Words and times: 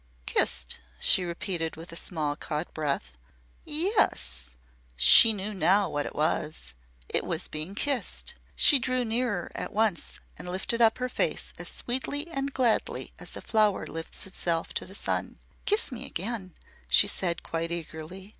"Kissed," 0.25 0.79
she 0.99 1.23
repeated, 1.23 1.75
with 1.75 1.91
a 1.91 1.95
small 1.95 2.35
caught 2.35 2.73
breath. 2.73 3.13
"Ye 3.65 3.89
es." 3.99 4.57
She 4.95 5.31
knew 5.31 5.53
now 5.53 5.87
what 5.91 6.07
it 6.07 6.15
was. 6.15 6.73
It 7.07 7.23
was 7.23 7.47
being 7.47 7.75
kissed. 7.75 8.33
She 8.55 8.79
drew 8.79 9.05
nearer 9.05 9.51
at 9.53 9.71
once 9.71 10.19
and 10.39 10.49
lifted 10.49 10.81
up 10.81 10.97
her 10.97 11.07
face 11.07 11.53
as 11.59 11.69
sweetly 11.69 12.25
and 12.29 12.51
gladly 12.51 13.11
as 13.19 13.35
a 13.35 13.41
flower 13.41 13.85
lifts 13.85 14.25
itself 14.25 14.73
to 14.73 14.87
the 14.87 14.95
sun. 14.95 15.37
"Kiss 15.65 15.91
me 15.91 16.07
again," 16.07 16.55
she 16.89 17.05
said, 17.05 17.43
quite 17.43 17.71
eagerly. 17.71 18.27